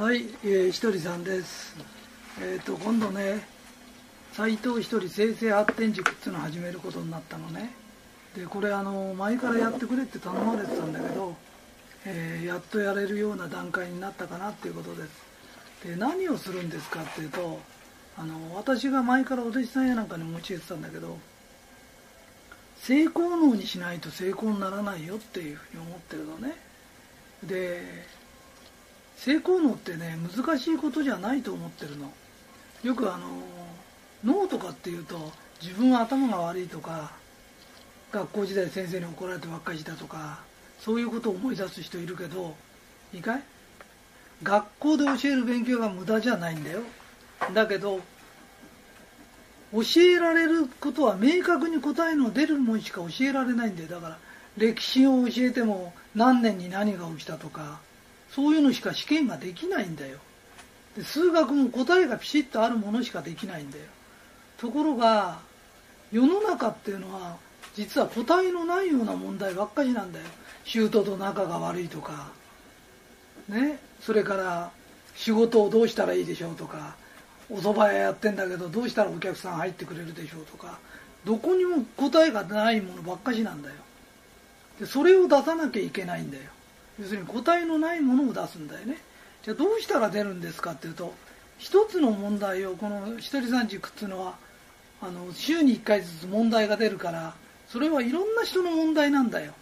[0.00, 1.76] はい、えー、ひとりさんです。
[2.40, 3.46] えっ、と今度ね、
[4.32, 7.70] 斎藤ひとり生成発展塾っていうのを始めることになったのね。
[8.34, 11.36] でこれあの前からやってくれって頼まれてたんだけど、
[12.06, 15.02] えーやっとやれるような段階になったかなっていうことで
[15.82, 15.86] す。
[15.86, 17.60] で何をするんですかっていうと、
[18.16, 21.18] あの私が前からお弟子さんやなんかにも教えてたんだけど、
[22.78, 26.56] 性功能にしないと成功にならないよっていうふうに思ってるのね。
[27.42, 28.19] で
[29.20, 32.10] 性功能ってね難しいことじゃないと思ってるの。
[32.82, 33.26] よくあの
[34.24, 37.12] 脳とかっていうと自分は頭が悪いとか
[38.10, 40.40] 学校時代先生に怒られてばっかりしたとか
[40.78, 42.54] そういうことを思い出す人いるけど
[43.12, 43.42] いいかい？
[44.42, 46.80] 学校で教える勉強が無駄じゃないんだよ。
[47.52, 48.00] だけど
[49.72, 53.88] 教えられることは明確に答えの出るもんしか教えられないんだよ。
[53.90, 54.18] だから
[54.56, 57.80] 歴史を教えても何年に何が起きたとか
[58.34, 60.18] そういうのしか試験ができないんだよ。
[60.96, 63.84] で数学も答えがピシッとあるものしかできないんだよ。
[64.58, 65.38] ところが
[66.12, 67.36] 世の中っていうのは
[67.74, 70.24] 実は答えのないような問題ばっかりなんだよ。
[70.64, 72.28] シュートと仲が悪いとか。
[73.48, 73.78] ね。
[74.00, 74.70] それから
[75.14, 76.94] 仕事をどうしたらいいでしょうとか。
[77.48, 80.78] お蕎麦屋やってんだけどどうしたらお客さん入ってくれるでしょうとか。
[81.24, 83.74] どこにも答えがないものばっかしなんだよ。
[84.78, 86.44] でそれを出さなきゃいけないんだよ。
[87.00, 88.98] 要するに答えのないものを出すんだよね。
[89.42, 91.14] じゃあどうしたら出るんですかっていうと
[91.58, 94.34] 一つの問題をこのひとりさん塾っていうのは
[95.00, 97.34] あの週に1回ずつ問題が出るから
[97.68, 99.54] それはいろんな人の問題なんだよ。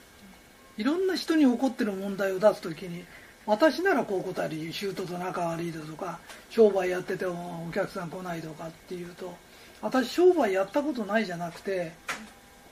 [0.76, 3.04] いろんな人に起こってる問題を出すときに
[3.46, 6.20] 私ならこう答えるシュートと仲悪いだとか
[6.50, 9.34] 商売やっててもお客さん来ないとかっていうと
[9.82, 11.92] 私商売やったことないじゃなくて、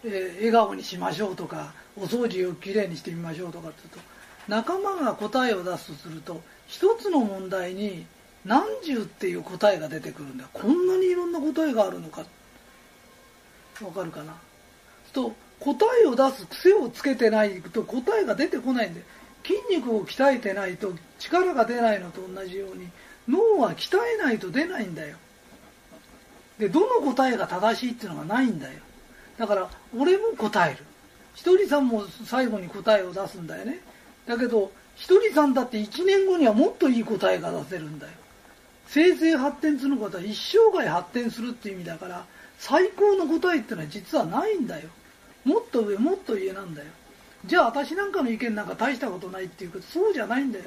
[0.05, 4.16] えー笑顔にしましょうとかお掃除をきれいにしてみましょうとかって言うと
[4.49, 8.07] 仲間が答えを出すとすると一つの問題に
[8.45, 10.47] 何十っていう答えが出てくるんだ。
[10.53, 12.25] こんなにいろんな答えがあるのか。
[13.83, 14.35] わかるかな？
[15.13, 19.03] と答えを出す癖をつけてないと答えが出てこないんで
[19.43, 22.89] 筋肉を鍛えてないと力が出ないのと同じように
[23.29, 25.17] 脳は鍛えないと出ないんだよ。
[26.59, 28.79] でどの答えが正しいっていうのがないんだよ。
[29.39, 30.85] だから俺も答える。
[31.35, 33.81] ひとりさんも最後に答えを出すんだよね。
[34.27, 38.13] だけどひとりさんだって1年後にはもっといい答えが出せるんだよ。
[38.89, 42.25] 生成発展することは一生涯発展するっていう意味だから
[42.59, 44.89] 最高の答えってのは実はないんだよ。
[45.45, 46.89] もっと上もっと上なんだよ。
[47.45, 50.65] じゃあ私なんかの意見なんか大したことないっていうけどそうじゃないんだよ。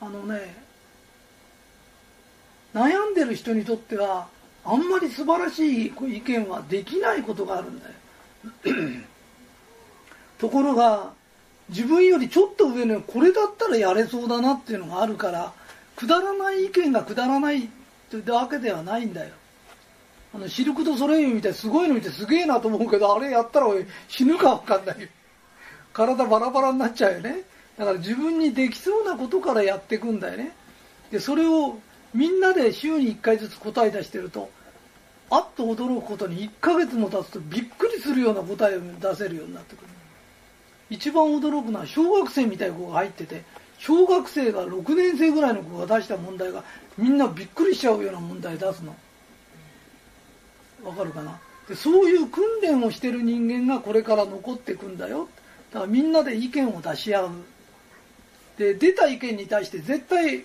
[0.00, 0.54] あのね
[2.74, 4.26] 悩んでる人にとっては
[4.64, 7.94] あんまり素晴らしい意見はできないことがあるんだよ。
[10.38, 11.12] ところが
[11.72, 15.52] 自分よりちょっと上のこれだったらやれそうだなっていうのがあるから
[15.96, 17.68] くだらない意見がくだらない
[18.10, 19.34] というわけではないんだよ。
[20.34, 23.66] あのシルク・ド・ソレイユみたいすごいの見てすげえなと思うけどあれやったら
[24.08, 25.08] 死ぬか分かんないよ。
[25.92, 27.42] 体バラバラになっちゃうよね。
[27.78, 30.52] だから自分にできそうなことからやっていくんだよね。
[31.10, 31.78] でそれを
[32.14, 34.50] みんなで週に1回ずつ答え出してると
[35.30, 39.91] あっと驚くことに1ヶ月も経つとびっくりするような答えを出せるようになってくる。
[40.92, 43.42] 一番驚くのは小学生みたいな子が入ってて
[43.78, 46.62] 小学生が6年生ぐらいの子が出した問題が
[46.98, 48.94] みんなびっくりしちゃうような問題出すの。
[50.84, 51.40] わかるかな？
[51.68, 55.28] でそういう訓練をしてる人間がこれから残ってくんだよ。
[55.72, 57.30] だからみんなで意見を出し合う。
[58.58, 60.44] で出た意見に対して絶対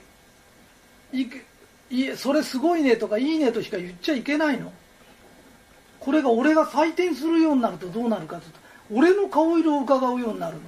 [1.11, 1.29] い
[1.89, 4.71] いそれすごいねとかいいねとしか言っちゃいけないの。
[5.99, 10.61] これが俺が採点するようになるとどうなるかとと俺の顔色を伺うようになるの。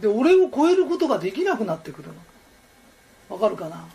[0.00, 2.14] で俺を超えることができなくなってくるの。
[3.28, 3.86] わかるかな？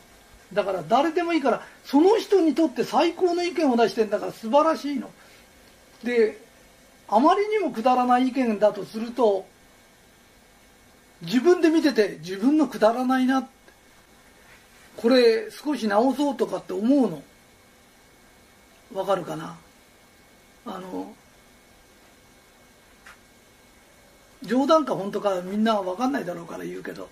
[0.54, 5.10] だから誰でもいいからその人にとって最高の意見を出してんだから素晴らしいの。
[6.04, 6.40] で
[7.08, 9.46] あまりにもくだらない意見だとすると
[11.22, 13.48] 自分で見てて自分のくだらないな。
[14.98, 17.24] これ少し直そうとかって思うの。
[18.94, 19.58] わかるかな？
[20.66, 21.14] あの
[24.44, 27.10] 冗談か本当かみんな分かんないだろうから言うけど。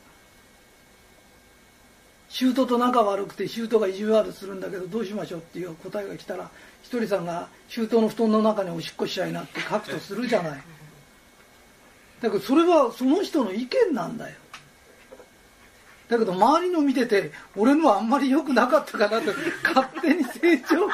[2.32, 6.50] 舅と仲悪くて舅が意地悪するんだけどどうしましょうっていう答えが来たら
[6.82, 10.62] ひとりさんが舅の布団の中におしっこしちゃいなって書くとするじゃない。
[12.22, 14.36] だけどそれはその人の意見なんだよ。
[16.08, 20.88] だけど周りの見てて俺のはあんまり良くなかったかなと勝手に成長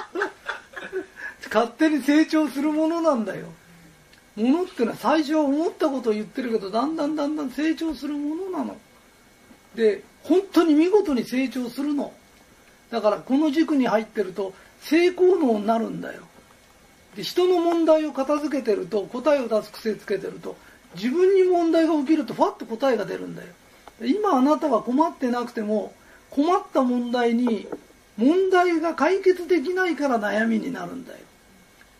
[1.53, 3.47] 勝手に成長するものなんだよ。
[4.37, 8.77] ものってのは最初は思ったことを言ってるけどだんだんだんだん成長するものなの。
[9.75, 12.13] で本当に見事に成長するの。
[12.91, 16.21] だからこの軸に入ってると成功能になるんだよ。
[17.15, 20.55] で人の問題を片付けてると答えを出す癖つけてると
[20.95, 23.47] 自分に問題が起きるとファッと答えが出るんだよ。
[24.01, 25.93] 今あなたは困ってなくても
[26.29, 27.67] 困った問題に
[28.17, 31.19] 問題が解決できないから悩みになるんだよ。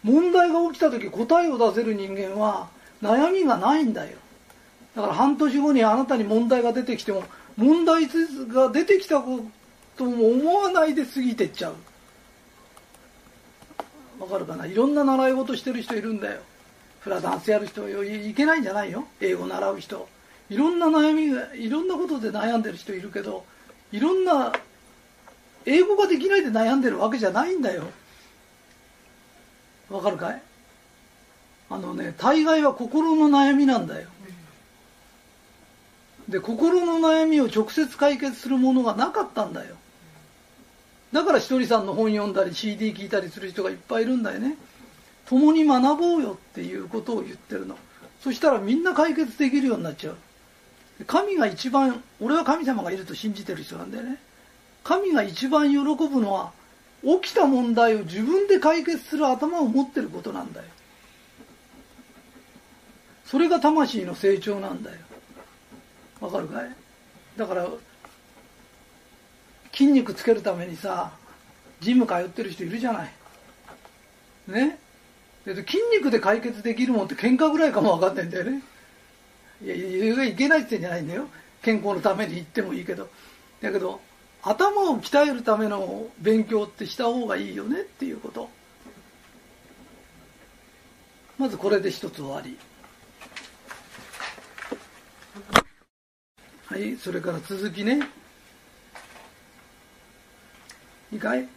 [0.03, 2.69] 問題が起きた時答えを出せる人間は
[3.01, 4.17] 悩みがないんだよ。
[4.95, 7.23] だから半年後にあなたに問題が出てきても
[7.55, 8.07] 問題
[8.47, 9.41] が出てきたこ
[9.95, 11.75] とも思わないで過ぎてっちゃう。
[14.19, 14.65] わかるかな？
[14.65, 16.41] いろんな習い事してる人いるんだよ。
[17.01, 19.05] フラダンスやる人いけないんじゃないよ？
[19.21, 20.07] 英語習う人。
[20.49, 23.45] いろんな悩みがいろんなことで悩んでる人いるけど
[23.91, 24.53] いろんな
[25.65, 27.83] 英語ができないで悩んでるわけじゃないんだよ。
[29.89, 30.41] わかるかい？
[31.69, 34.07] あのね大概は心の悩みなんだよ。
[36.29, 39.75] で心の悩みを直接解決するものがなかったんだよ。
[41.13, 44.57] だからひとりさんの本読んだり CD 聞いたりする人がいっぱいいるんだよね。
[45.25, 47.77] 共に学ぼうよっていうことを言ってるの。
[48.21, 50.17] そしたらみんな解決できるようになっちゃう。
[51.05, 54.17] 神が一番俺は神様がいると信じてる人なんだよね。
[54.83, 56.51] 神が一番喜ぶのは
[57.03, 60.65] 起きた問題を自分で解決する頭を持ってることなんだよ。
[63.25, 64.97] それが魂の成長なんだよ。
[66.19, 66.75] わかるかい？
[67.37, 67.67] だから
[69.71, 71.11] 筋肉つけるためにさ
[71.79, 73.11] ジム通ってる人いるじゃない。
[74.47, 74.79] ね？
[75.45, 78.61] 筋肉で解決できるもんって喧嘩ぐらいかも分かってんだよね。
[79.63, 79.75] いや
[80.25, 81.27] いけないって言ってんじゃないんだよ。
[81.61, 83.07] 健康のために行ってもいいけど。
[83.61, 84.01] だけど
[84.49, 88.49] 頭を鍛えるための勉強ってした方がいいよねっていうこと。
[91.37, 92.57] まずこれで一つ終わり。
[96.65, 97.99] はいそれから続きね。
[101.11, 101.47] いいかい？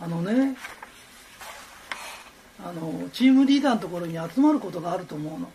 [0.00, 0.56] あのね
[2.62, 5.50] あのチームリーダーのところに集まることがあると思うの。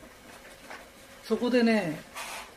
[1.24, 2.00] そこでね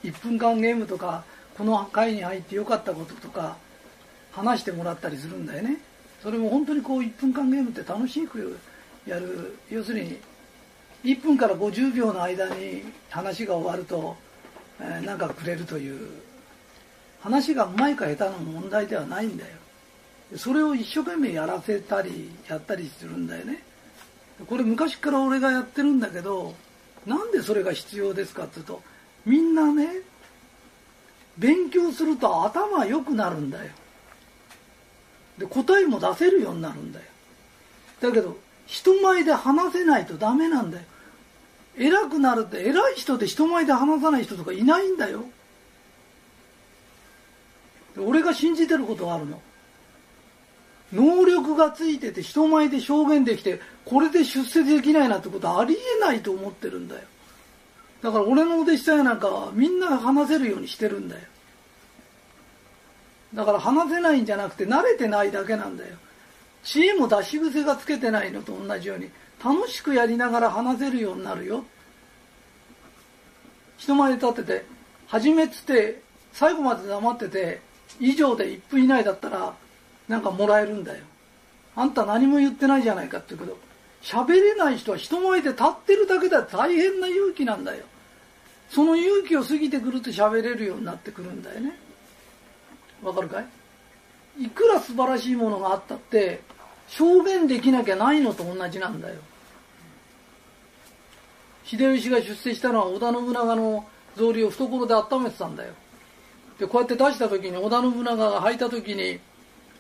[0.05, 1.25] 1分間ゲームとか
[1.59, 3.57] この会に入ってよかったこととか
[4.33, 5.79] 話してもらったりするんだよね。
[6.23, 8.59] それも本当にこう1分間ゲームって楽しく
[9.07, 9.59] やる。
[9.69, 10.19] 要するに
[11.05, 14.17] 1分から50秒の間に話が終わると
[14.81, 16.09] えー、かくれるという。
[17.21, 19.51] 話がうまいか下手な問題ではないんだよ。
[20.37, 23.63] それを一生懸命やらせたりやったりするんだよね。
[24.47, 26.55] これ昔から俺がやってるんだけど
[27.07, 28.83] なんでそれが必要ですかっていうと
[29.27, 29.89] みんなね
[31.39, 33.71] 勉強すると頭良くなるんだよ。
[35.39, 37.05] で答えも出せるようになるんだよ。
[38.01, 38.37] だけど
[38.67, 40.85] 人前で話せないとダメなんだよ。
[41.77, 45.25] 偉くなるって偉い人で人前で話さない人とかいないんだよ。
[47.97, 49.41] 俺が信じてることがあるの。
[50.93, 57.03] 能力がついてて人前で証言できてこれで出世できないなってことはありえないと思ってるんだよ。
[58.03, 61.23] だから俺のお弟子さんやなんかはみんなが話せるようにしてるんだよ。
[63.35, 65.97] だから話せないんじゃなくて慣れてないだけなんだよ。
[66.63, 69.11] 知恵も出し癖がつけてないのと同じように
[69.45, 71.65] 楽しくやりながら話せるようになるよ。
[73.77, 74.65] 人前で立ってて
[75.07, 76.03] 「始め」っつって
[76.33, 77.61] 最後まで黙ってて
[78.01, 79.55] 以上で1分以内だったら
[80.09, 81.05] なんかもらえるんだよ。
[81.77, 83.59] あんた何も言ってないじゃないかって言うけど
[84.03, 87.85] 喋れない人は人前で立ってるだけでは大変な勇気なんだよ。
[88.71, 91.79] その勇気を過ぎてくると喋れるようになってくるんだよね。
[93.03, 94.45] わかるかい？
[94.45, 96.43] いくら素晴らしいものがあったって
[96.87, 99.17] 証言できなきゃないのと同じなんだよ。
[101.65, 105.75] 秀吉が出世したのは織田信長の草履を懐で温めてたんだよ。
[106.59, 109.21] でこうやって出した時に織田信長が履いた時に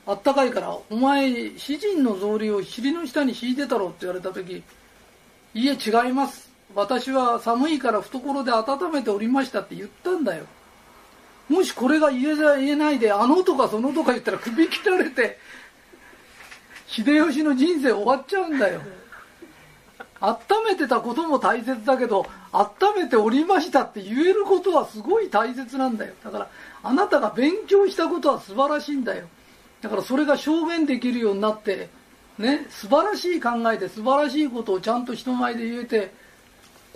[0.08, 4.62] あったかいから「お前詩人の草履を尻の下に敷いてたろ」って言われた時
[5.52, 6.48] 「いえ違います。
[6.74, 10.46] 私は寒いから懐で温めておりました」って言ったんだよ。
[11.50, 15.38] もしこれが言えないで「あの」とか「その」とか言ったら首切られて
[16.86, 18.80] 秀吉の人生終わっちゃうんだよ。
[20.20, 26.14] 温めてたことも大切だけど温めておりましたって言えることはすごい大切なんだよ。
[26.24, 26.48] だから
[26.82, 29.28] あなたが勉強したことは素晴らしいんだよ。
[29.80, 31.88] だからそれが証言できるようになって
[32.38, 36.12] ね素晴らしい考えで素晴らしいことをちゃんと人前で言えて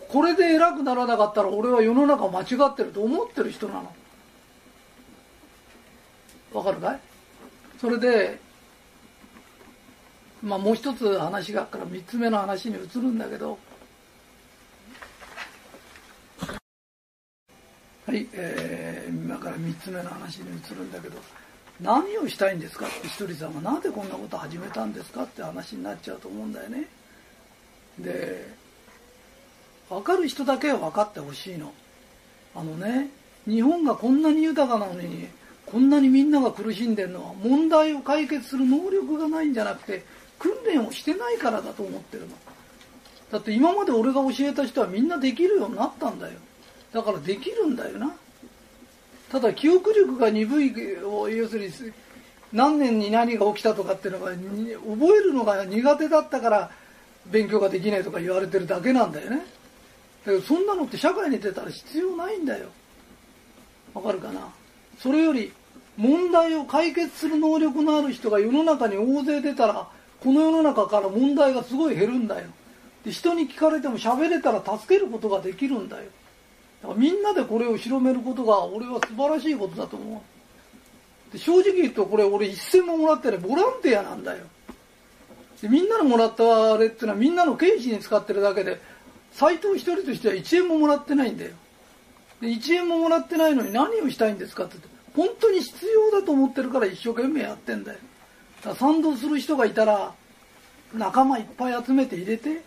[0.08, 3.94] これで偉くならなかったら俺は世の中間違ってると思ってる人なの。
[6.52, 7.00] わかるかい？
[7.80, 8.38] それで
[10.42, 13.58] まあもう一つ話があから三つ目の話に移るんだけど。
[18.04, 21.16] はい、えー、今から三つ目の話に移るんだけど。
[21.80, 26.84] 何をしたいんですかってひとりさんがなぜこんなこと始めたんですかって話になっちゃうと思うんだよね。
[27.98, 28.46] で
[29.88, 31.72] 分かる人だけは分かってほしいの。
[32.54, 33.10] あのね
[33.46, 35.28] 日本がこんなに豊かなのに
[35.66, 40.04] こんなにみんなが苦しんでるのは問題を解決する能力がないんじゃなくて
[40.38, 42.36] 訓練をしてないからだと思ってるの。
[43.30, 46.34] だって今まで俺が教えた人はみんなできるようになったんだよ。
[46.92, 48.14] だからできるんだよな。
[49.32, 50.74] ただ記憶力が鈍い
[51.38, 51.72] 要するに
[52.52, 54.42] 何年に何が起きたとかっていうのが覚
[55.16, 56.70] えるのが苦手だったから
[57.30, 59.38] 勉強ができないとか言われてるだけなんだよね。
[60.26, 62.68] だけどそんなのって社会に出たら必要ないんだよ。
[63.94, 64.52] わかるかな？
[64.98, 65.50] それより
[65.96, 69.88] 問題を解決する能力のある人が世の中に大勢出たら
[70.20, 72.48] この世の中から問題がすごい減るんだよ。
[73.02, 76.04] で人に聞かれても喋れたら助けることができるんだよ。
[76.96, 80.22] みんなでこれを広めることが俺は素晴らしいことだと思
[81.30, 81.32] う。
[81.32, 83.38] で正直言うとこれ俺一銭ももらってない。
[83.38, 84.44] ボランティアなんだよ。
[85.60, 88.80] でみんなのもらったあれっていうのはみんなの経費に使ってるだけで
[89.32, 91.52] 斎藤一人としては1円ももらってないんだよ。
[92.40, 97.98] で1円ももらってないのに何をしたいんですかってって本当に必要だと思ってるから一生懸命やってんだよ。
[98.64, 100.12] だ賛同する人がいたら
[100.92, 102.62] 仲間いっぱい集めて入れて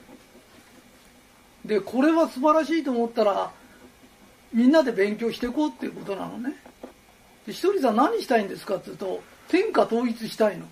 [1.65, 3.51] でこれは素晴らしいと思ったら
[4.55, 6.55] みんなで勉強していこうっていうことなのね。
[7.45, 10.65] でひとりさん何したいんですかって言うと天下統一したいの。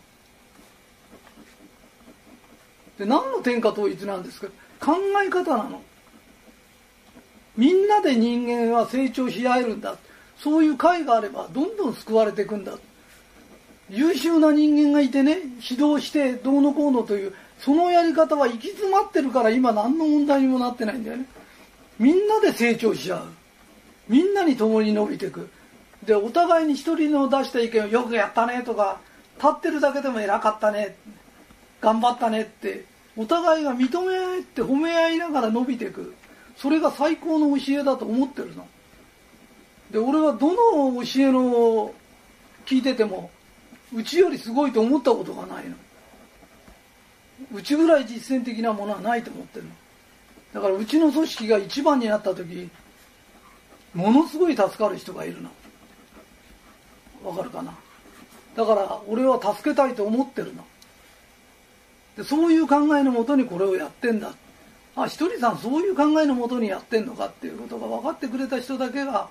[2.97, 4.47] で何の天下統一なんですか？
[4.79, 5.81] 考え方なの。
[7.57, 9.97] みんなで人間は成長し合えるんだ。
[10.39, 12.73] そういう会があればどんどん救われていくんだ。
[13.89, 21.25] 優秀な人間がいてね指導してどうのこうのというそのやり方は行き詰まってるから今何の問題にもなってないんだよね。
[21.99, 23.27] みんなで成長し合う。
[24.07, 25.49] みんなに共に伸びていく。
[26.05, 28.99] でお互いに一人の出した意見をよくやったねとか
[29.37, 30.97] 立ってるだけでも偉かったね
[31.79, 36.13] 頑張ったねってお互いが認め合って褒め合いながら伸びていく。
[36.57, 38.67] それが最高の教えだと思ってるの。
[39.91, 40.51] で俺はど
[40.93, 41.93] の教えの
[42.65, 43.31] 聞いてても
[43.93, 45.75] うちよりすごいと思ったことがないの。
[47.53, 49.71] うちぐらい実践的なものはないと思ってるの。
[50.53, 52.69] だからうちの組織が一番になった時
[53.93, 55.49] ものすごい助かる人がいるの
[57.23, 57.73] わかるかな？
[58.55, 60.65] だから俺は助けたいと思ってるの
[62.17, 64.33] でそういう考えのもとにこれをやってんだ。
[64.95, 69.29] あひとりさんそういう考えのもとにやってんのかっていうことが分かってくれた人だけが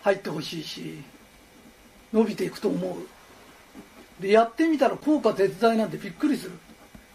[0.00, 1.02] 入ってほしいし
[2.12, 4.22] 伸びていくと思う。
[4.22, 6.52] でやってみたら効果絶大なんてびっくりする。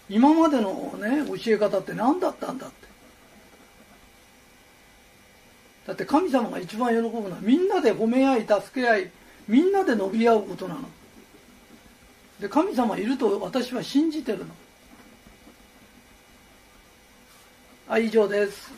[0.09, 2.87] 今までのね教え方って何だったんだって。
[5.85, 9.11] だって神様が一番喜ぶのはみんなで褒め合い助け合い
[9.47, 10.81] みんなで伸び合うことなの。
[12.39, 14.45] で神様いると私は信じてるの。
[17.87, 18.71] はい以上です。